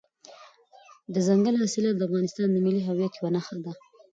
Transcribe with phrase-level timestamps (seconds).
[1.13, 3.71] دځنګل حاصلات د افغانستان د ملي هویت یوه نښه ده.